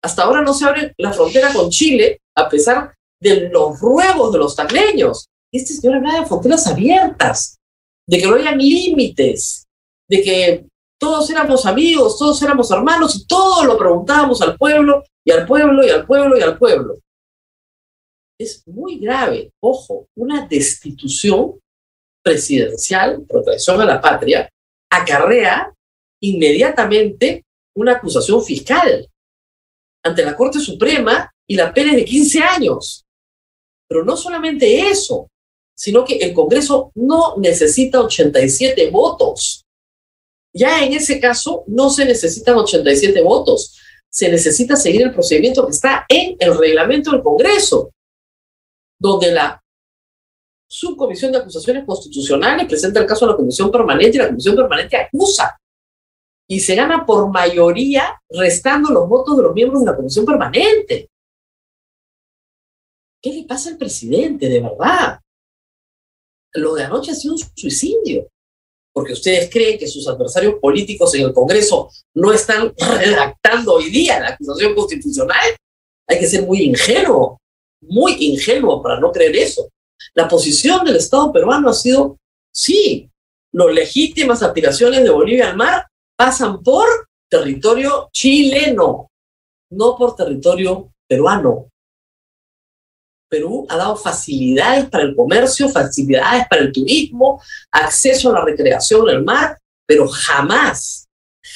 Hasta 0.04 0.22
ahora 0.22 0.44
no 0.44 0.54
se 0.54 0.66
abre 0.66 0.94
la 1.00 1.12
frontera 1.12 1.52
con 1.52 1.72
Chile, 1.72 2.20
a 2.38 2.48
pesar 2.48 2.94
de 3.20 3.50
los 3.50 3.80
ruegos 3.80 4.32
de 4.32 4.38
los 4.38 4.56
tagleños 4.56 5.28
este 5.58 5.74
señor 5.74 5.98
hablaba 5.98 6.22
de 6.22 6.26
fronteras 6.26 6.68
abiertas, 6.68 7.58
de 8.08 8.18
que 8.20 8.28
no 8.28 8.36
hayan 8.36 8.58
límites, 8.58 9.66
de 10.10 10.22
que 10.22 10.66
todos 11.00 11.30
éramos 11.30 11.66
amigos, 11.66 12.18
todos 12.18 12.42
éramos 12.42 12.70
hermanos 12.72 13.16
y 13.16 13.28
todo 13.28 13.64
lo 13.64 13.78
preguntábamos 13.78 14.42
al 14.42 14.58
pueblo 14.58 15.04
y 15.24 15.32
al 15.32 15.46
pueblo 15.46 15.86
y 15.86 15.90
al 15.90 16.06
pueblo 16.06 16.38
y 16.38 16.42
al 16.42 16.58
pueblo. 16.58 16.98
Es 18.40 18.68
muy 18.68 19.00
grave, 19.00 19.52
ojo, 19.62 20.08
una 20.16 20.48
destitución 20.48 21.60
presidencial, 22.24 23.24
protección 23.28 23.80
a 23.82 23.86
la 23.86 24.02
patria, 24.02 24.50
acarrea 24.92 25.74
inmediatamente 26.22 27.46
una 27.76 27.94
acusación 27.94 28.44
fiscal 28.44 29.08
ante 30.04 30.24
la 30.24 30.36
Corte 30.36 30.60
Suprema 30.60 31.32
y 31.48 31.56
la 31.56 31.74
pena 31.74 31.92
es 31.92 31.98
de 31.98 32.06
15 32.06 32.40
años. 32.40 33.06
Pero 33.88 34.04
no 34.04 34.18
solamente 34.18 34.90
eso, 34.90 35.28
sino 35.76 36.04
que 36.06 36.18
el 36.18 36.34
Congreso 36.34 36.92
no 36.96 37.36
necesita 37.38 38.02
87 38.02 38.90
votos. 38.90 39.65
Ya 40.58 40.86
en 40.86 40.94
ese 40.94 41.20
caso 41.20 41.66
no 41.68 41.90
se 41.90 42.06
necesitan 42.06 42.56
87 42.56 43.22
votos, 43.22 43.78
se 44.10 44.30
necesita 44.30 44.78
seguir 44.78 45.02
el 45.02 45.14
procedimiento 45.14 45.66
que 45.66 45.74
está 45.74 46.06
en 46.08 46.38
el 46.40 46.58
reglamento 46.58 47.12
del 47.12 47.22
Congreso, 47.22 47.92
donde 48.98 49.34
la 49.34 49.62
subcomisión 50.66 51.34
de 51.34 51.40
acusaciones 51.40 51.84
constitucionales 51.86 52.68
presenta 52.68 53.02
el 53.02 53.06
caso 53.06 53.26
a 53.26 53.32
la 53.32 53.36
comisión 53.36 53.70
permanente 53.70 54.16
y 54.16 54.20
la 54.22 54.28
comisión 54.28 54.56
permanente 54.56 54.96
acusa. 54.96 55.60
Y 56.48 56.62
se 56.62 56.76
gana 56.76 57.06
por 57.06 57.30
mayoría 57.30 58.22
restando 58.30 58.92
los 58.92 59.10
votos 59.10 59.36
de 59.36 59.44
los 59.44 59.54
miembros 59.54 59.82
de 59.82 59.88
la 59.88 59.96
comisión 59.98 60.26
permanente. 60.26 61.10
¿Qué 63.22 63.34
le 63.34 63.44
pasa 63.44 63.72
al 63.72 63.78
presidente, 63.78 64.48
de 64.48 64.62
verdad? 64.62 65.20
Lo 66.54 66.76
de 66.76 66.84
anoche 66.84 67.12
ha 67.12 67.16
sido 67.16 67.34
un 67.34 67.40
suicidio, 67.40 68.30
porque 68.96 69.12
ustedes 69.12 69.50
creen 69.52 69.78
que 69.78 69.90
sus 69.90 70.08
adversarios 70.08 70.56
políticos 70.62 71.14
en 71.16 71.26
el 71.26 71.34
Congreso 71.34 71.90
no 72.14 72.32
están 72.32 72.74
redactando 72.78 73.74
hoy 73.74 73.90
día 73.90 74.22
la 74.22 74.30
acusación 74.30 74.74
constitucional. 74.74 75.38
Hay 76.08 76.18
que 76.18 76.28
ser 76.28 76.44
muy 76.44 76.62
ingenuo, 76.62 77.42
muy 77.82 78.16
ingenuo 78.22 78.82
para 78.82 78.98
no 78.98 79.12
creer 79.12 79.36
eso. 79.36 79.68
La 80.14 80.30
posición 80.30 80.86
del 80.86 80.96
Estado 80.96 81.34
peruano 81.34 81.70
ha 81.70 81.74
sido, 81.74 82.16
sí, 82.54 83.10
las 83.52 83.74
legítimas 83.74 84.42
aspiraciones 84.42 85.04
de 85.04 85.10
Bolivia 85.10 85.50
al 85.50 85.58
mar 85.58 85.88
pasan 86.16 86.64
por 86.64 86.88
territorio 87.30 88.08
chileno, 88.14 89.12
no 89.72 89.98
por 89.98 90.16
territorio 90.16 90.94
peruano. 91.06 91.68
Perú 93.30 93.66
ha 93.70 93.78
dado 93.78 93.96
facilidades 93.96 94.90
para 94.90 95.04
el 95.04 95.16
comercio, 95.16 95.70
facilidades 95.70 96.46
para 96.50 96.62
el 96.62 96.72
turismo, 96.72 97.42
acceso 97.72 98.30
a 98.30 98.34
la 98.34 98.46
recreación 98.46 99.10
el 99.10 99.24
mar, 99.24 99.58
pero 99.86 100.08
jamás, 100.08 101.08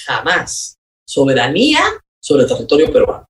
jamás 0.06 0.78
soberanía 1.06 1.82
sobre 2.22 2.44
el 2.44 2.50
territorio 2.50 2.92
peruano. 2.92 3.26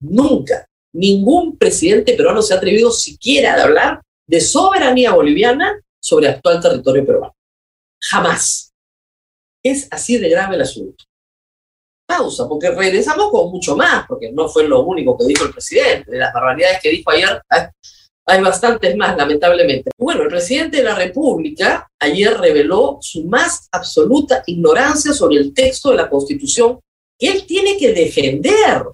Nunca. 0.00 0.66
Ningún 0.92 1.56
presidente 1.56 2.14
peruano 2.14 2.42
se 2.42 2.54
ha 2.54 2.56
atrevido 2.56 2.90
siquiera 2.90 3.54
a 3.54 3.62
hablar 3.64 4.02
de 4.26 4.40
soberanía 4.40 5.12
boliviana 5.12 5.80
sobre 6.00 6.26
el 6.26 6.34
actual 6.34 6.60
territorio 6.60 7.06
peruano. 7.06 7.34
Jamás. 8.00 8.72
Es 9.62 9.88
así 9.90 10.18
de 10.18 10.28
grave 10.28 10.56
el 10.56 10.62
asunto. 10.62 11.04
Pausa, 12.08 12.48
porque 12.48 12.70
regresamos 12.70 13.30
con 13.30 13.50
mucho 13.50 13.76
más, 13.76 14.06
porque 14.08 14.32
no 14.32 14.48
fue 14.48 14.66
lo 14.66 14.80
único 14.80 15.16
que 15.16 15.26
dijo 15.26 15.44
el 15.44 15.52
presidente. 15.52 16.10
De 16.10 16.18
las 16.18 16.32
barbaridades 16.32 16.80
que 16.82 16.90
dijo 16.90 17.10
ayer, 17.10 17.42
hay 18.24 18.42
bastantes 18.42 18.96
más, 18.96 19.14
lamentablemente. 19.14 19.90
Bueno, 19.98 20.22
el 20.22 20.28
presidente 20.28 20.78
de 20.78 20.84
la 20.84 20.94
República 20.94 21.86
ayer 22.00 22.34
reveló 22.38 22.96
su 23.02 23.24
más 23.24 23.68
absoluta 23.72 24.42
ignorancia 24.46 25.12
sobre 25.12 25.36
el 25.36 25.52
texto 25.52 25.90
de 25.90 25.96
la 25.96 26.08
Constitución 26.08 26.80
que 27.18 27.28
él 27.28 27.44
tiene 27.46 27.76
que 27.76 27.92
defender. 27.92 28.84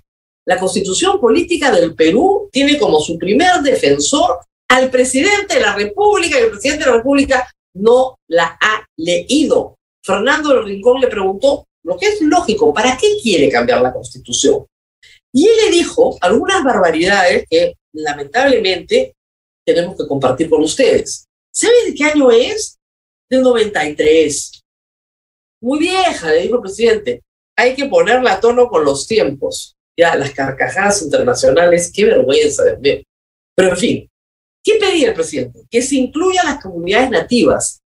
La 0.46 0.58
Constitución 0.58 1.20
Política 1.20 1.70
del 1.70 1.94
Perú 1.94 2.48
tiene 2.50 2.78
como 2.78 2.98
su 2.98 3.16
primer 3.16 3.60
defensor 3.62 4.40
al 4.68 4.90
presidente 4.90 5.54
de 5.54 5.60
la 5.60 5.76
República 5.76 6.38
y 6.38 6.42
el 6.42 6.50
presidente 6.50 6.84
de 6.84 6.90
la 6.90 6.96
República 6.96 7.48
no 7.74 8.16
la 8.28 8.58
ha 8.60 8.84
leído. 8.96 9.76
Fernando 10.02 10.50
del 10.50 10.64
Rincón 10.64 11.00
le 11.00 11.06
preguntó, 11.06 11.64
lo 11.84 11.96
que 11.96 12.06
es 12.06 12.20
lógico, 12.20 12.72
¿para 12.72 12.96
qué 12.96 13.16
quiere 13.22 13.48
cambiar 13.48 13.82
la 13.82 13.92
constitución? 13.92 14.66
Y 15.32 15.46
él 15.46 15.56
le 15.64 15.70
dijo 15.70 16.16
algunas 16.20 16.62
barbaridades 16.62 17.44
que 17.48 17.74
lamentablemente 17.92 19.14
tenemos 19.66 19.96
que 19.96 20.06
compartir 20.06 20.48
con 20.48 20.62
ustedes. 20.62 21.26
¿Sabe 21.52 21.74
de 21.86 21.94
qué 21.94 22.04
año 22.04 22.30
es? 22.30 22.78
Del 23.30 23.42
93. 23.42 24.62
Muy 25.62 25.78
vieja, 25.78 26.30
le 26.30 26.42
dijo 26.42 26.56
el 26.56 26.62
presidente. 26.62 27.22
Hay 27.56 27.74
que 27.74 27.86
ponerla 27.86 28.34
a 28.34 28.40
tono 28.40 28.68
con 28.68 28.84
los 28.84 29.06
tiempos. 29.06 29.76
Ya, 29.96 30.16
las 30.16 30.32
carcajadas 30.32 31.02
internacionales, 31.02 31.90
qué 31.94 32.04
vergüenza, 32.04 32.64
de 32.64 32.76
ver. 32.76 33.04
Pero 33.54 33.70
en 33.70 33.76
fin, 33.76 34.10
¿Qué 34.64 34.78
pedía 34.80 35.08
el 35.08 35.14
presidente? 35.14 35.66
Que 35.70 35.82
se 35.82 35.96
incluyan 35.96 36.46
las 36.46 36.62
comunidades 36.62 37.10
nativas. 37.10 37.82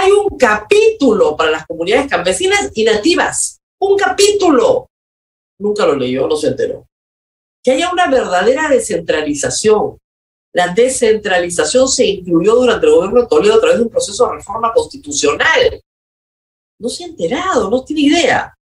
Hay 0.00 0.12
un 0.12 0.38
capítulo 0.38 1.36
para 1.36 1.50
las 1.50 1.66
comunidades 1.66 2.08
campesinas 2.08 2.70
y 2.72 2.84
nativas. 2.84 3.60
Un 3.80 3.96
capítulo. 3.96 4.88
Nunca 5.58 5.86
lo 5.86 5.96
leyó, 5.96 6.28
no 6.28 6.36
se 6.36 6.48
enteró. 6.48 6.86
Que 7.64 7.72
haya 7.72 7.90
una 7.90 8.08
verdadera 8.08 8.68
descentralización. 8.68 9.98
La 10.54 10.68
descentralización 10.68 11.88
se 11.88 12.06
incluyó 12.06 12.54
durante 12.54 12.86
el 12.86 12.92
gobierno 12.92 13.22
de 13.22 13.26
Toledo 13.26 13.54
a 13.54 13.60
través 13.60 13.78
de 13.78 13.82
un 13.82 13.90
proceso 13.90 14.24
de 14.26 14.36
reforma 14.36 14.72
constitucional. 14.72 15.82
No 16.78 16.88
se 16.88 17.02
ha 17.02 17.06
enterado, 17.08 17.68
no 17.68 17.84
tiene 17.84 18.02
idea. 18.02 18.54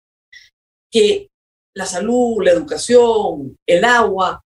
Que 0.90 1.30
la 1.74 1.86
salud, 1.86 2.46
la 2.46 2.52
educación, 2.52 3.58
el 3.68 3.84
agua 3.84 4.42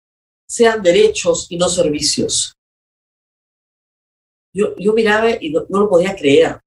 sean 0.46 0.82
derechos 0.82 1.46
y 1.48 1.56
no 1.56 1.70
servicios. 1.70 2.52
Yo, 4.52 4.92
miraba 4.92 5.30
y 5.30 5.50
no, 5.50 5.64
lo 5.70 5.88
podía 5.88 6.14
creer. 6.14 6.60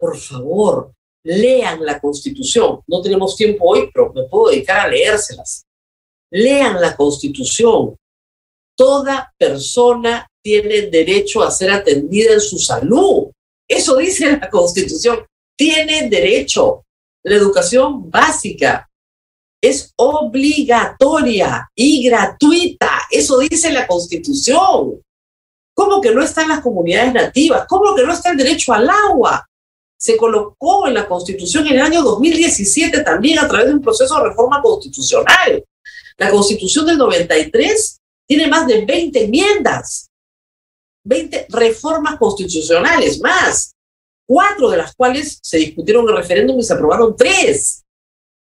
Por 0.00 0.16
favor, 0.16 0.94
lean 1.22 1.84
la 1.84 2.00
Constitución. 2.00 2.80
No 2.86 3.02
tenemos 3.02 3.36
tiempo 3.36 3.66
hoy, 3.68 3.90
pero 3.92 4.10
me 4.14 4.24
puedo 4.24 4.50
dedicar 4.50 4.80
a 4.80 4.88
leérselas. 4.88 5.66
Lean 6.32 6.80
la 6.80 6.96
Constitución. 6.96 7.96
Toda 8.74 9.30
persona 9.36 10.26
tiene 10.42 10.82
derecho 10.82 11.42
a 11.42 11.50
ser 11.50 11.70
atendida 11.70 12.32
en 12.32 12.40
su 12.40 12.58
salud. 12.58 13.30
Eso 13.68 13.98
dice 13.98 14.38
la 14.38 14.48
Constitución. 14.48 15.26
Tiene 15.54 16.08
derecho. 16.08 16.82
La 17.22 17.36
educación 17.36 18.10
básica 18.10 18.88
es 19.62 19.92
obligatoria 19.96 21.68
y 21.74 22.08
gratuita. 22.08 23.02
Eso 23.10 23.38
dice 23.40 23.70
la 23.70 23.86
Constitución. 23.86 25.02
¿Cómo 25.74 26.00
que 26.00 26.14
no 26.14 26.22
están 26.22 26.48
las 26.48 26.60
comunidades 26.60 27.12
nativas? 27.12 27.66
¿Cómo 27.68 27.94
que 27.94 28.02
no 28.02 28.14
está 28.14 28.30
el 28.30 28.38
derecho 28.38 28.72
al 28.72 28.88
agua? 28.88 29.46
Se 30.00 30.16
colocó 30.16 30.86
en 30.86 30.94
la 30.94 31.06
Constitución 31.06 31.66
en 31.66 31.74
el 31.74 31.82
año 31.82 32.02
2017 32.02 33.02
también 33.02 33.38
a 33.38 33.46
través 33.46 33.66
de 33.66 33.74
un 33.74 33.82
proceso 33.82 34.16
de 34.16 34.30
reforma 34.30 34.62
constitucional. 34.62 35.62
La 36.16 36.30
Constitución 36.30 36.86
del 36.86 36.96
93 36.96 38.00
tiene 38.26 38.46
más 38.48 38.66
de 38.66 38.84
20 38.84 39.24
enmiendas, 39.24 40.08
20 41.04 41.46
reformas 41.50 42.18
constitucionales 42.18 43.20
más, 43.20 43.74
cuatro 44.26 44.70
de 44.70 44.78
las 44.78 44.94
cuales 44.94 45.38
se 45.42 45.58
discutieron 45.58 46.04
en 46.04 46.10
el 46.10 46.16
referéndum 46.16 46.58
y 46.58 46.62
se 46.62 46.72
aprobaron 46.72 47.14
tres. 47.16 47.82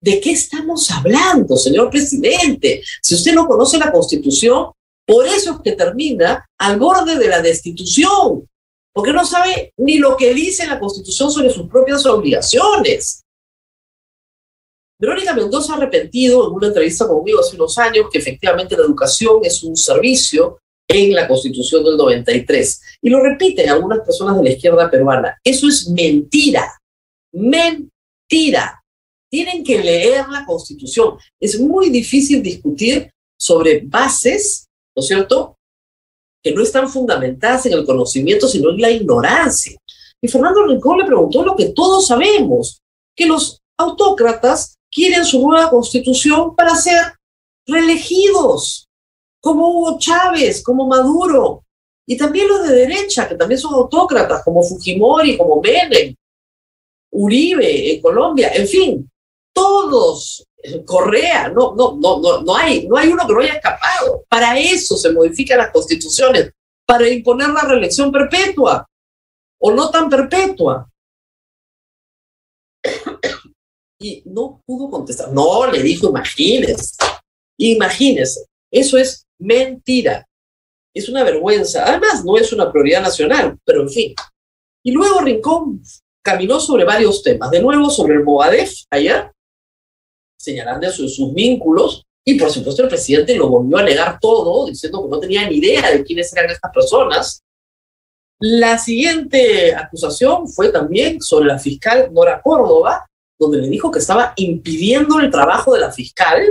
¿De 0.00 0.20
qué 0.20 0.32
estamos 0.32 0.90
hablando, 0.90 1.56
señor 1.56 1.88
presidente? 1.90 2.82
Si 3.02 3.14
usted 3.14 3.32
no 3.32 3.46
conoce 3.46 3.78
la 3.78 3.90
Constitución, 3.90 4.72
por 5.06 5.26
eso 5.26 5.52
es 5.52 5.58
que 5.64 5.72
termina 5.72 6.46
al 6.58 6.78
borde 6.78 7.16
de 7.16 7.28
la 7.28 7.40
destitución, 7.40 8.46
porque 8.98 9.12
no 9.12 9.24
sabe 9.24 9.72
ni 9.76 9.98
lo 9.98 10.16
que 10.16 10.34
dice 10.34 10.66
la 10.66 10.80
Constitución 10.80 11.30
sobre 11.30 11.50
sus 11.50 11.68
propias 11.68 12.04
obligaciones. 12.04 13.22
Verónica 15.00 15.34
Mendoza 15.34 15.74
ha 15.74 15.76
arrepentido 15.76 16.48
en 16.48 16.54
una 16.54 16.66
entrevista 16.66 17.06
conmigo 17.06 17.38
hace 17.38 17.54
unos 17.54 17.78
años 17.78 18.06
que 18.10 18.18
efectivamente 18.18 18.76
la 18.76 18.82
educación 18.82 19.44
es 19.44 19.62
un 19.62 19.76
servicio 19.76 20.58
en 20.88 21.14
la 21.14 21.28
Constitución 21.28 21.84
del 21.84 21.96
93. 21.96 22.80
Y 23.00 23.08
lo 23.08 23.22
repiten 23.22 23.70
algunas 23.70 24.00
personas 24.00 24.36
de 24.36 24.42
la 24.42 24.50
izquierda 24.50 24.90
peruana. 24.90 25.38
Eso 25.44 25.68
es 25.68 25.88
mentira. 25.90 26.68
Mentira. 27.32 28.82
Tienen 29.30 29.62
que 29.62 29.78
leer 29.78 30.28
la 30.28 30.44
Constitución. 30.44 31.18
Es 31.38 31.60
muy 31.60 31.90
difícil 31.90 32.42
discutir 32.42 33.12
sobre 33.38 33.80
bases 33.84 34.68
¿no 34.96 35.02
es 35.02 35.06
cierto? 35.06 35.57
Que 36.42 36.52
no 36.52 36.62
están 36.62 36.88
fundamentadas 36.88 37.66
en 37.66 37.74
el 37.74 37.84
conocimiento, 37.84 38.48
sino 38.48 38.70
en 38.70 38.80
la 38.80 38.90
ignorancia. 38.90 39.78
Y 40.20 40.28
Fernando 40.28 40.66
Rincón 40.66 40.98
le 40.98 41.04
preguntó 41.04 41.42
lo 41.42 41.54
que 41.54 41.70
todos 41.70 42.06
sabemos, 42.06 42.80
que 43.14 43.26
los 43.26 43.60
autócratas 43.76 44.76
quieren 44.90 45.24
su 45.24 45.40
nueva 45.46 45.70
constitución 45.70 46.54
para 46.54 46.74
ser 46.74 47.14
reelegidos, 47.66 48.88
como 49.40 49.68
Hugo 49.68 49.98
Chávez, 49.98 50.62
como 50.62 50.86
Maduro, 50.86 51.64
y 52.06 52.16
también 52.16 52.48
los 52.48 52.66
de 52.66 52.74
derecha, 52.74 53.28
que 53.28 53.34
también 53.34 53.60
son 53.60 53.74
autócratas, 53.74 54.42
como 54.42 54.62
Fujimori, 54.62 55.36
como 55.36 55.60
Menem, 55.60 56.14
Uribe 57.12 57.94
en 57.94 58.00
Colombia, 58.00 58.50
en 58.54 58.66
fin, 58.66 59.10
todos 59.52 60.44
Correa, 60.84 61.48
no, 61.48 61.74
no, 61.76 61.96
no, 61.96 62.20
no, 62.20 62.42
no 62.42 62.56
hay, 62.56 62.88
no 62.88 62.96
hay 62.96 63.08
uno 63.08 63.26
que 63.26 63.32
no 63.32 63.40
haya 63.40 63.54
escapado. 63.54 64.24
Para 64.28 64.58
eso 64.58 64.96
se 64.96 65.12
modifican 65.12 65.58
las 65.58 65.70
constituciones, 65.70 66.52
para 66.86 67.08
imponer 67.08 67.50
la 67.50 67.62
reelección 67.62 68.10
perpetua 68.10 68.86
o 69.60 69.72
no 69.72 69.90
tan 69.90 70.08
perpetua. 70.08 70.88
Y 74.00 74.22
no 74.26 74.62
pudo 74.64 74.88
contestar. 74.88 75.32
No, 75.32 75.66
le 75.66 75.82
dijo, 75.82 76.08
imagínese, 76.08 76.94
imagínese. 77.58 78.46
Eso 78.70 78.96
es 78.96 79.26
mentira. 79.40 80.24
Es 80.94 81.08
una 81.08 81.24
vergüenza. 81.24 81.84
Además, 81.84 82.24
no 82.24 82.36
es 82.36 82.52
una 82.52 82.70
prioridad 82.70 83.02
nacional, 83.02 83.58
pero 83.64 83.82
en 83.82 83.90
fin. 83.90 84.14
Y 84.84 84.92
luego 84.92 85.20
Rincón 85.20 85.82
caminó 86.22 86.60
sobre 86.60 86.84
varios 86.84 87.24
temas. 87.24 87.50
De 87.50 87.60
nuevo 87.60 87.90
sobre 87.90 88.14
el 88.14 88.22
Movadef 88.22 88.72
allá, 88.88 89.32
señalando 90.48 90.90
sus, 90.90 91.34
vínculos, 91.34 92.04
y 92.24 92.38
por 92.38 92.50
supuesto 92.50 92.82
el 92.82 92.88
presidente 92.88 93.36
lo 93.36 93.48
volvió 93.48 93.78
a 93.78 93.82
negar 93.82 94.18
todo, 94.20 94.66
diciendo 94.66 95.02
que 95.02 95.08
no 95.08 95.20
tenía 95.20 95.48
ni 95.48 95.56
idea 95.56 95.90
de 95.90 96.04
quiénes 96.04 96.32
eran 96.32 96.50
estas 96.50 96.72
personas. 96.72 97.42
La 98.40 98.78
siguiente 98.78 99.74
acusación 99.74 100.48
fue 100.48 100.70
también 100.70 101.20
sobre 101.20 101.46
la 101.46 101.58
fiscal 101.58 102.10
Nora 102.12 102.40
Córdoba, 102.42 103.06
donde 103.38 103.58
le 103.58 103.68
dijo 103.68 103.90
que 103.90 103.98
estaba 103.98 104.32
impidiendo 104.36 105.20
el 105.20 105.30
trabajo 105.30 105.74
de 105.74 105.80
la 105.80 105.92
fiscal 105.92 106.42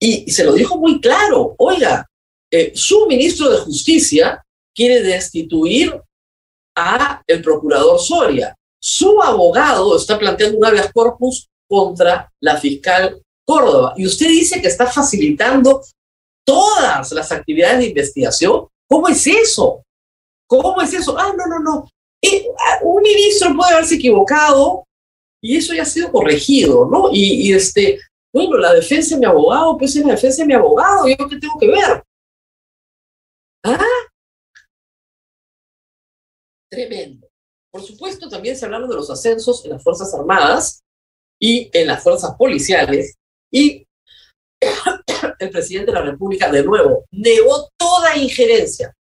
y, 0.00 0.24
y 0.26 0.30
se 0.30 0.44
lo 0.44 0.52
dijo 0.52 0.78
muy 0.78 1.00
claro, 1.00 1.54
oiga, 1.58 2.06
eh, 2.50 2.72
su 2.74 3.06
ministro 3.06 3.50
de 3.50 3.58
Justicia 3.58 4.42
quiere 4.74 5.02
destituir 5.02 6.00
a 6.76 7.22
el 7.26 7.42
procurador 7.42 7.98
Soria. 8.00 8.54
Su 8.80 9.20
abogado 9.20 9.96
está 9.96 10.18
planteando 10.18 10.56
un 10.56 10.64
habeas 10.64 10.92
corpus 10.92 11.48
contra 11.68 12.32
la 12.40 12.56
fiscal 12.56 13.22
Córdoba. 13.46 13.94
Y 13.96 14.06
usted 14.06 14.28
dice 14.28 14.60
que 14.60 14.68
está 14.68 14.86
facilitando 14.86 15.82
todas 16.44 17.12
las 17.12 17.32
actividades 17.32 17.78
de 17.78 17.86
investigación. 17.86 18.66
¿Cómo 18.88 19.08
es 19.08 19.26
eso? 19.26 19.82
¿Cómo 20.46 20.80
es 20.82 20.92
eso? 20.94 21.16
Ah, 21.18 21.32
no, 21.36 21.46
no, 21.46 21.58
no. 21.58 21.88
Eh, 22.22 22.46
ah, 22.58 22.80
un 22.82 23.02
ministro 23.02 23.54
puede 23.54 23.72
haberse 23.72 23.94
equivocado 23.94 24.84
y 25.42 25.56
eso 25.56 25.72
ya 25.74 25.82
ha 25.82 25.86
sido 25.86 26.10
corregido, 26.10 26.86
¿no? 26.90 27.10
Y, 27.12 27.52
este, 27.52 28.00
bueno, 28.32 28.56
la 28.56 28.74
defensa 28.74 29.14
de 29.14 29.20
mi 29.20 29.26
abogado, 29.26 29.78
pues 29.78 29.94
es 29.96 30.04
la 30.04 30.12
defensa 30.12 30.42
de 30.42 30.46
mi 30.46 30.54
abogado, 30.54 31.06
¿yo 31.06 31.28
qué 31.28 31.38
tengo 31.38 31.58
que 31.58 31.68
ver? 31.68 32.02
¿Ah? 33.64 33.78
Tremendo. 36.70 37.28
Por 37.70 37.82
supuesto, 37.82 38.28
también 38.28 38.56
se 38.56 38.64
hablaron 38.64 38.88
de 38.88 38.96
los 38.96 39.10
ascensos 39.10 39.64
en 39.64 39.72
las 39.72 39.82
Fuerzas 39.82 40.12
Armadas 40.14 40.82
y 41.40 41.70
en 41.72 41.86
las 41.86 42.02
Fuerzas 42.02 42.34
Policiales. 42.36 43.14
Y 43.52 43.86
el 45.38 45.50
presidente 45.50 45.92
de 45.92 45.98
la 45.98 46.04
República, 46.04 46.50
de 46.50 46.62
nuevo, 46.62 47.04
negó 47.12 47.68
toda 47.76 48.16
injerencia. 48.16 48.92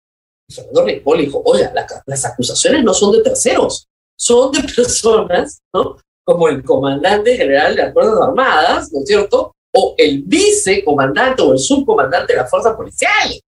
Fernando 0.49 0.85
Ripoll 0.85 1.21
dijo, 1.21 1.43
oye, 1.45 1.69
las 2.07 2.25
acusaciones 2.25 2.85
no 2.85 2.95
son 2.95 3.13
de 3.13 3.23
terceros, 3.23 3.89
son 4.17 4.53
de 4.53 4.63
personas, 4.77 5.61
¿no? 5.75 5.97
Como 6.25 6.49
el 6.49 6.63
comandante 6.63 7.37
general 7.37 7.75
de 7.75 7.83
las 7.83 7.93
Fuerzas 7.93 8.21
Armadas, 8.21 8.93
¿no 8.93 9.01
es 9.01 9.07
cierto? 9.07 9.53
O 9.75 9.95
el 9.99 10.23
vicecomandante 10.23 11.43
o 11.43 11.53
el 11.53 11.59
subcomandante 11.59 12.33
de 12.33 12.41
las 12.41 12.51
Fuerzas 12.51 12.77
Policiales. 12.77 13.41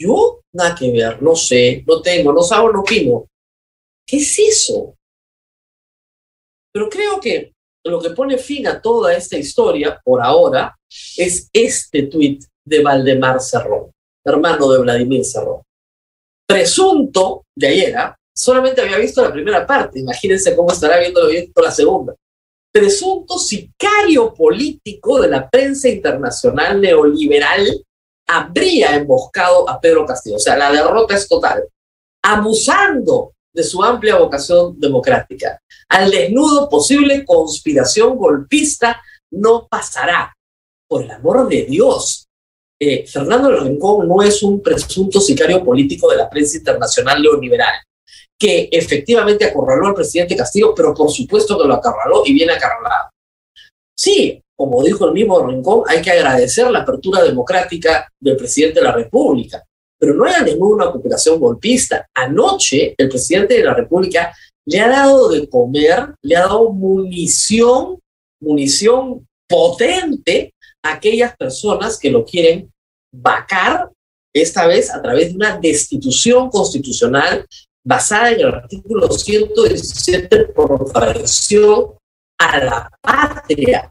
Yo, 0.00 0.40
nada 0.52 0.74
que 0.76 0.92
ver, 0.92 1.20
no 1.20 1.34
sé, 1.34 1.82
no 1.86 2.00
tengo, 2.00 2.32
no 2.32 2.42
sabo, 2.42 2.70
no 2.70 2.80
opino. 2.80 3.26
¿Qué 4.06 4.18
es 4.18 4.38
eso? 4.38 4.94
Pero 6.72 6.88
creo 6.88 7.20
que 7.20 7.52
lo 7.88 8.00
que 8.00 8.10
pone 8.10 8.38
fin 8.38 8.66
a 8.66 8.80
toda 8.80 9.14
esta 9.14 9.36
historia, 9.36 10.00
por 10.04 10.22
ahora, 10.22 10.76
es 11.16 11.48
este 11.52 12.04
tuit 12.04 12.44
de 12.64 12.82
Valdemar 12.82 13.40
Cerrón, 13.40 13.90
hermano 14.24 14.70
de 14.70 14.80
Vladimir 14.80 15.24
Cerrón. 15.24 15.62
Presunto 16.46 17.44
de 17.56 17.66
ayer, 17.68 17.96
¿ah? 17.96 18.16
solamente 18.34 18.80
había 18.80 18.98
visto 18.98 19.22
la 19.22 19.32
primera 19.32 19.66
parte, 19.66 20.00
imagínense 20.00 20.54
cómo 20.54 20.72
estará 20.72 20.98
viendo 20.98 21.20
la 21.56 21.70
segunda. 21.70 22.14
Presunto 22.70 23.38
sicario 23.38 24.32
político 24.34 25.20
de 25.20 25.28
la 25.28 25.48
prensa 25.48 25.88
internacional 25.88 26.80
neoliberal 26.80 27.84
habría 28.28 28.94
emboscado 28.94 29.68
a 29.68 29.80
Pedro 29.80 30.04
Castillo. 30.06 30.36
O 30.36 30.40
sea, 30.40 30.56
la 30.56 30.70
derrota 30.70 31.14
es 31.14 31.26
total. 31.26 31.64
Abusando 32.22 33.32
de 33.58 33.64
su 33.64 33.82
amplia 33.82 34.16
vocación 34.16 34.78
democrática. 34.78 35.60
Al 35.88 36.12
desnudo 36.12 36.68
posible 36.68 37.24
conspiración 37.24 38.16
golpista 38.16 39.02
no 39.32 39.66
pasará. 39.68 40.32
Por 40.88 41.02
el 41.02 41.10
amor 41.10 41.48
de 41.48 41.64
Dios. 41.64 42.28
Eh, 42.80 43.04
Fernando 43.08 43.48
del 43.48 43.64
Rincón 43.64 44.06
no 44.06 44.22
es 44.22 44.44
un 44.44 44.62
presunto 44.62 45.20
sicario 45.20 45.64
político 45.64 46.08
de 46.08 46.18
la 46.18 46.30
prensa 46.30 46.58
internacional 46.58 47.20
neoliberal, 47.20 47.74
que 48.38 48.68
efectivamente 48.70 49.44
acorraló 49.44 49.88
al 49.88 49.94
presidente 49.94 50.36
Castillo, 50.36 50.72
pero 50.72 50.94
por 50.94 51.10
supuesto 51.10 51.58
que 51.58 51.66
lo 51.66 51.74
acorraló 51.74 52.22
y 52.24 52.34
viene 52.34 52.52
acorralado. 52.52 53.10
Sí, 53.92 54.40
como 54.56 54.84
dijo 54.84 55.04
el 55.06 55.14
mismo 55.14 55.44
Rincón, 55.44 55.82
hay 55.88 56.00
que 56.00 56.12
agradecer 56.12 56.70
la 56.70 56.80
apertura 56.82 57.24
democrática 57.24 58.08
del 58.20 58.36
presidente 58.36 58.78
de 58.78 58.86
la 58.86 58.92
República, 58.92 59.64
pero 59.98 60.14
no 60.14 60.24
hay 60.24 60.44
ninguna 60.44 60.88
ocupación 60.88 61.40
golpista. 61.40 62.06
Anoche 62.14 62.94
el 62.96 63.08
presidente 63.08 63.54
de 63.54 63.64
la 63.64 63.74
República 63.74 64.34
le 64.66 64.80
ha 64.80 64.88
dado 64.88 65.28
de 65.28 65.48
comer, 65.48 66.14
le 66.22 66.36
ha 66.36 66.40
dado 66.40 66.70
munición, 66.72 67.98
munición 68.40 69.26
potente 69.48 70.52
a 70.84 70.94
aquellas 70.94 71.36
personas 71.36 71.98
que 71.98 72.10
lo 72.10 72.24
quieren 72.24 72.70
vacar, 73.12 73.90
esta 74.34 74.66
vez 74.66 74.92
a 74.94 75.00
través 75.00 75.30
de 75.30 75.36
una 75.36 75.58
destitución 75.58 76.50
constitucional 76.50 77.46
basada 77.84 78.32
en 78.32 78.40
el 78.40 78.54
artículo 78.54 79.10
117 79.10 80.44
por 80.48 80.92
traición 80.92 81.94
a 82.38 82.58
la 82.58 82.90
patria 83.00 83.90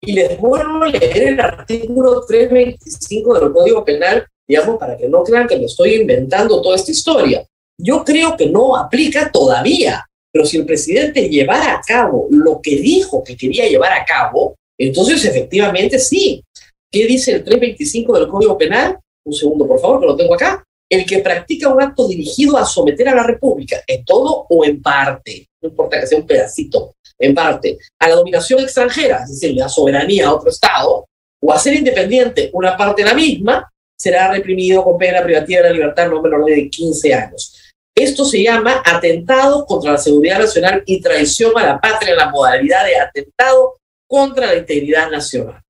y 0.00 0.12
les 0.12 0.38
vuelvo 0.38 0.84
a 0.84 0.88
leer 0.88 1.28
el 1.28 1.40
artículo 1.40 2.24
325 2.26 3.40
del 3.40 3.52
Código 3.52 3.84
Penal, 3.84 4.26
digamos, 4.48 4.78
para 4.78 4.96
que 4.96 5.08
no 5.08 5.22
crean 5.22 5.46
que 5.46 5.58
me 5.58 5.66
estoy 5.66 5.96
inventando 5.96 6.62
toda 6.62 6.76
esta 6.76 6.90
historia. 6.90 7.44
Yo 7.78 8.02
creo 8.02 8.36
que 8.36 8.46
no 8.46 8.74
aplica 8.76 9.30
todavía, 9.30 10.04
pero 10.32 10.44
si 10.44 10.56
el 10.56 10.66
presidente 10.66 11.28
llevara 11.28 11.74
a 11.74 11.80
cabo 11.80 12.26
lo 12.30 12.60
que 12.60 12.76
dijo 12.76 13.22
que 13.22 13.36
quería 13.36 13.68
llevar 13.68 13.92
a 13.92 14.04
cabo, 14.04 14.56
entonces 14.78 15.24
efectivamente 15.24 15.98
sí. 15.98 16.42
¿Qué 16.90 17.06
dice 17.06 17.32
el 17.32 17.44
325 17.44 18.18
del 18.18 18.28
Código 18.28 18.56
Penal? 18.56 18.98
Un 19.26 19.32
segundo, 19.34 19.66
por 19.66 19.78
favor, 19.78 20.00
que 20.00 20.06
lo 20.06 20.16
tengo 20.16 20.34
acá. 20.34 20.64
El 20.90 21.04
que 21.04 21.18
practica 21.18 21.68
un 21.68 21.82
acto 21.82 22.08
dirigido 22.08 22.56
a 22.56 22.64
someter 22.64 23.10
a 23.10 23.14
la 23.14 23.24
República, 23.24 23.82
en 23.86 24.04
todo 24.06 24.46
o 24.48 24.64
en 24.64 24.80
parte, 24.80 25.46
no 25.60 25.68
importa 25.68 26.00
que 26.00 26.06
sea 26.06 26.18
un 26.18 26.26
pedacito, 26.26 26.94
en 27.18 27.34
parte, 27.34 27.78
a 27.98 28.08
la 28.08 28.14
dominación 28.14 28.60
extranjera, 28.60 29.24
es 29.24 29.32
decir, 29.32 29.54
la 29.54 29.68
soberanía 29.68 30.28
a 30.28 30.34
otro 30.34 30.48
Estado, 30.48 31.06
o 31.42 31.52
a 31.52 31.58
ser 31.58 31.74
independiente 31.74 32.48
una 32.54 32.74
parte 32.74 33.02
de 33.02 33.08
la 33.08 33.14
misma, 33.14 33.70
será 33.98 34.32
reprimido 34.32 34.84
con 34.84 34.96
pena 34.96 35.22
privativa 35.22 35.62
de 35.62 35.68
la 35.68 35.74
libertad 35.74 36.08
no 36.08 36.22
menor 36.22 36.44
de 36.44 36.70
15 36.70 37.14
años. 37.14 37.72
Esto 37.94 38.24
se 38.24 38.42
llama 38.42 38.80
atentado 38.84 39.66
contra 39.66 39.92
la 39.92 39.98
seguridad 39.98 40.38
nacional 40.38 40.84
y 40.86 41.00
traición 41.00 41.52
a 41.58 41.66
la 41.66 41.80
patria 41.80 42.12
en 42.12 42.16
la 42.16 42.30
modalidad 42.30 42.84
de 42.84 42.96
atentado 42.96 43.76
contra 44.06 44.46
la 44.46 44.56
integridad 44.56 45.10
nacional. 45.10 45.60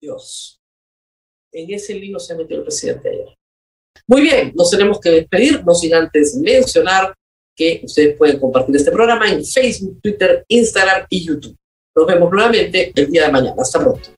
Dios, 0.00 0.60
en 1.52 1.72
ese 1.72 1.94
libro 1.94 2.18
se 2.18 2.34
metió 2.34 2.56
el 2.56 2.64
presidente 2.64 3.08
ayer. 3.08 3.34
Muy 4.06 4.22
bien, 4.22 4.52
nos 4.56 4.70
tenemos 4.70 5.00
que 5.00 5.10
despedir, 5.10 5.64
no 5.64 5.74
sin 5.74 5.94
antes 5.94 6.34
mencionar 6.36 7.14
que 7.54 7.80
ustedes 7.84 8.16
pueden 8.16 8.40
compartir 8.40 8.74
este 8.74 8.90
programa 8.90 9.30
en 9.30 9.44
Facebook, 9.44 10.00
Twitter, 10.00 10.44
Instagram 10.48 11.06
y 11.08 11.24
YouTube. 11.24 11.56
Nos 11.94 12.06
vemos 12.06 12.30
nuevamente 12.30 12.92
el 12.94 13.10
día 13.10 13.26
de 13.26 13.32
mañana. 13.32 13.56
Hasta 13.58 13.80
pronto. 13.80 14.17